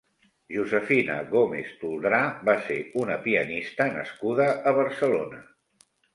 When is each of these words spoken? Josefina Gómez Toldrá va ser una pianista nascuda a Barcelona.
Josefina 0.53 1.17
Gómez 1.33 1.69
Toldrá 1.81 2.21
va 2.49 2.57
ser 2.71 2.79
una 3.03 3.19
pianista 3.27 3.89
nascuda 3.99 4.51
a 4.73 4.77
Barcelona. 4.81 5.45